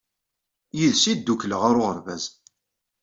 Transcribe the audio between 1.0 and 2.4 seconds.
i ddukkleɣ ɣer uɣerbaz.